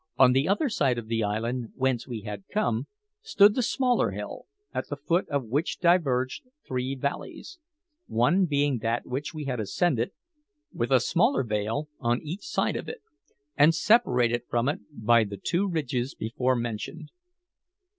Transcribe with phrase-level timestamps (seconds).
[0.17, 2.87] On the other side of the island, whence we had come,
[3.21, 7.59] stood the smaller hill, at the foot of which diverged three valleys
[8.07, 10.09] one being that which we had ascended,
[10.73, 13.03] with a smaller vale on each side of it,
[13.55, 17.11] and separated from it by the two ridges before mentioned.